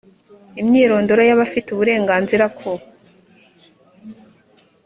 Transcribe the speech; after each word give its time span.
imyirondoro 0.61 1.21
y 1.25 1.31
abafite 1.35 1.67
uburenganzira 1.71 2.45
ku 2.57 2.71